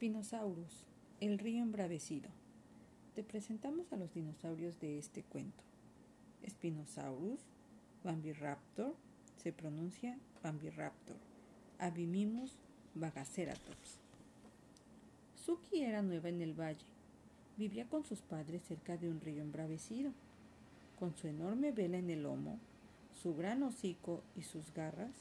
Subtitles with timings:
[0.00, 0.86] Spinosaurus,
[1.20, 2.30] el río embravecido.
[3.14, 5.62] Te presentamos a los dinosaurios de este cuento.
[6.48, 7.40] Spinosaurus,
[8.02, 8.94] Bambiraptor,
[9.36, 11.18] se pronuncia Bambiraptor,
[11.78, 12.56] Abimimus
[12.94, 13.98] Bagaceratops.
[15.34, 16.86] Suki era nueva en el valle.
[17.58, 20.12] Vivía con sus padres cerca de un río embravecido.
[20.98, 22.58] Con su enorme vela en el lomo,
[23.12, 25.12] su gran hocico y sus garras,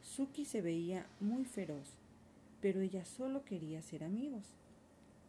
[0.00, 1.98] Suki se veía muy feroz
[2.62, 4.54] pero ella solo quería ser amigos.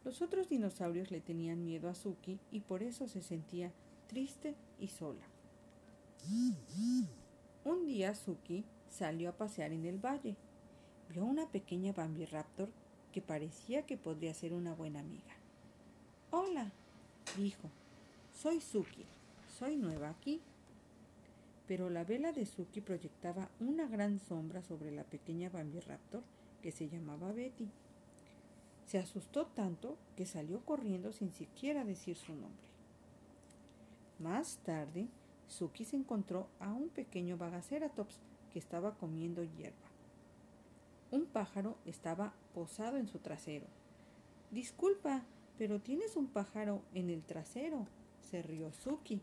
[0.04, 3.72] Los otros dinosaurios le tenían miedo a Suki y por eso se sentía
[4.06, 5.26] triste y sola.
[7.64, 10.36] Un día Suki salió a pasear en el valle.
[11.10, 12.70] Vio una pequeña Bambiraptor
[13.12, 15.34] que parecía que podría ser una buena amiga.
[16.30, 16.70] Hola,
[17.36, 17.68] dijo.
[18.32, 19.06] Soy Suki.
[19.58, 20.40] Soy nueva aquí.
[21.66, 26.22] Pero la vela de Suki proyectaba una gran sombra sobre la pequeña Bambiraptor
[26.64, 27.68] que se llamaba Betty.
[28.86, 32.70] Se asustó tanto que salió corriendo sin siquiera decir su nombre.
[34.18, 35.08] Más tarde,
[35.46, 38.18] Suki se encontró a un pequeño Bagaceratops
[38.50, 39.90] que estaba comiendo hierba.
[41.10, 43.66] Un pájaro estaba posado en su trasero.
[44.50, 45.22] Disculpa,
[45.58, 47.86] pero tienes un pájaro en el trasero,
[48.22, 49.20] se rió Suki.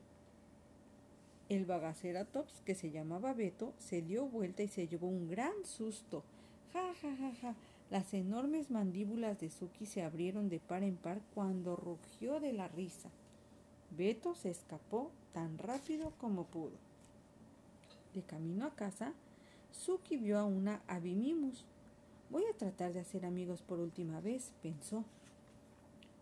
[1.49, 6.23] El Bagaceratops, que se llamaba Beto, se dio vuelta y se llevó un gran susto
[6.73, 7.55] Ja, ja, ja, ja.
[7.89, 12.69] Las enormes mandíbulas de Suki se abrieron de par en par cuando rugió de la
[12.69, 13.09] risa.
[13.89, 16.77] Beto se escapó tan rápido como pudo.
[18.13, 19.13] De camino a casa,
[19.73, 21.65] Suki vio a una Abimimus.
[22.29, 25.03] Voy a tratar de hacer amigos por última vez, pensó.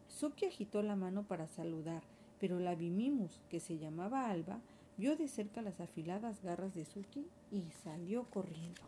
[0.08, 2.02] Suki agitó la mano para saludar,
[2.40, 4.60] pero la Abimimus, que se llamaba Alba,
[4.98, 8.82] vio de cerca las afiladas garras de Suki y salió corriendo.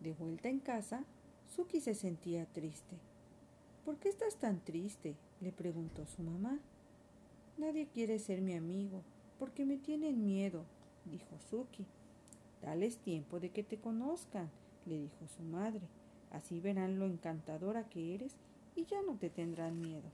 [0.00, 1.04] De vuelta en casa,
[1.54, 2.96] Suki se sentía triste.
[3.84, 5.14] ¿Por qué estás tan triste?
[5.40, 6.58] le preguntó su mamá.
[7.58, 9.02] Nadie quiere ser mi amigo,
[9.38, 10.64] porque me tienen miedo,
[11.04, 11.84] dijo Suki.
[12.62, 14.50] Dales tiempo de que te conozcan,
[14.86, 15.86] le dijo su madre.
[16.30, 18.36] Así verán lo encantadora que eres
[18.76, 20.08] y ya no te tendrán miedo.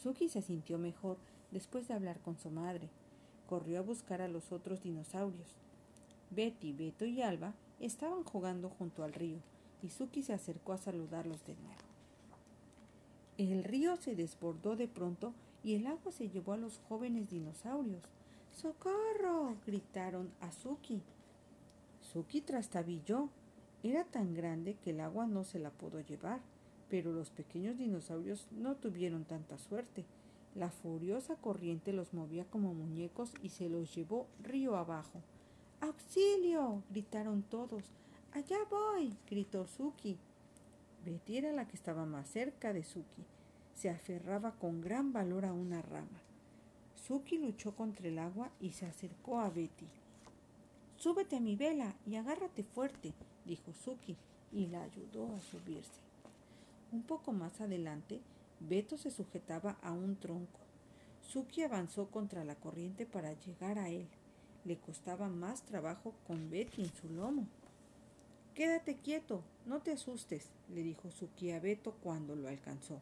[0.00, 1.16] Suki se sintió mejor
[1.50, 2.88] después de hablar con su madre.
[3.48, 5.56] Corrió a buscar a los otros dinosaurios.
[6.30, 9.38] Betty, Beto y Alba Estaban jugando junto al río
[9.82, 11.82] y Suki se acercó a saludarlos de nuevo.
[13.36, 18.04] El río se desbordó de pronto y el agua se llevó a los jóvenes dinosaurios.
[18.52, 19.56] ¡Socorro!
[19.66, 21.02] gritaron a Suki.
[22.00, 23.28] Suki trastabilló.
[23.82, 26.40] Era tan grande que el agua no se la pudo llevar,
[26.88, 30.04] pero los pequeños dinosaurios no tuvieron tanta suerte.
[30.54, 35.20] La furiosa corriente los movía como muñecos y se los llevó río abajo.
[35.80, 36.82] ¡Auxilio!
[36.90, 37.84] gritaron todos.
[38.32, 40.18] Allá voy, gritó Suki.
[41.04, 43.24] Betty era la que estaba más cerca de Suki.
[43.74, 46.20] Se aferraba con gran valor a una rama.
[47.06, 49.86] Suki luchó contra el agua y se acercó a Betty.
[50.96, 53.12] Súbete a mi vela y agárrate fuerte,
[53.44, 54.16] dijo Suki,
[54.52, 56.00] y la ayudó a subirse.
[56.92, 58.20] Un poco más adelante,
[58.60, 60.60] Beto se sujetaba a un tronco.
[61.20, 64.08] Suki avanzó contra la corriente para llegar a él
[64.64, 67.46] le costaba más trabajo con Betty en su lomo.
[68.54, 73.00] Quédate quieto, no te asustes, le dijo Suki a Beto cuando lo alcanzó.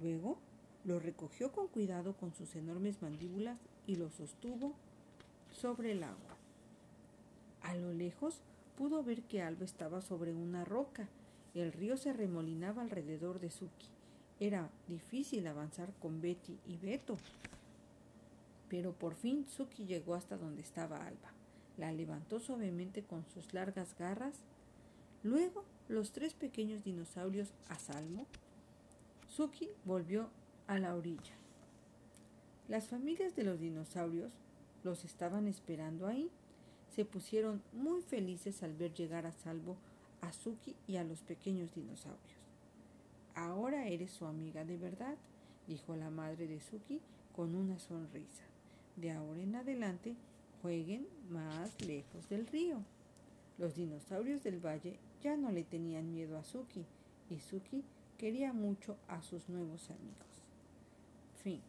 [0.00, 0.38] Luego
[0.84, 4.74] lo recogió con cuidado con sus enormes mandíbulas y lo sostuvo
[5.50, 6.36] sobre el agua.
[7.62, 8.40] A lo lejos
[8.76, 11.08] pudo ver que Alba estaba sobre una roca.
[11.54, 13.88] El río se remolinaba alrededor de Suki.
[14.40, 17.16] Era difícil avanzar con Betty y Beto,
[18.72, 21.30] pero por fin Suki llegó hasta donde estaba Alba.
[21.76, 24.34] La levantó suavemente con sus largas garras.
[25.22, 28.26] Luego, los tres pequeños dinosaurios a salmo,
[29.28, 30.30] Suki volvió
[30.68, 31.34] a la orilla.
[32.66, 34.32] Las familias de los dinosaurios
[34.84, 36.30] los estaban esperando ahí.
[36.96, 39.76] Se pusieron muy felices al ver llegar a salvo
[40.22, 42.40] a Suki y a los pequeños dinosaurios.
[43.34, 45.18] Ahora eres su amiga de verdad,
[45.66, 47.02] dijo la madre de Suki
[47.36, 48.51] con una sonrisa
[48.96, 50.14] de ahora en adelante
[50.60, 52.78] jueguen más lejos del río.
[53.58, 56.84] Los dinosaurios del valle ya no le tenían miedo a Suki
[57.30, 57.84] y Suki
[58.18, 60.44] quería mucho a sus nuevos amigos.
[61.42, 61.60] Fin.